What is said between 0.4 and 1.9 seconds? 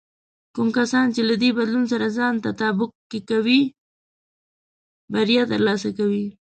کوم کسان چې له دې بدلون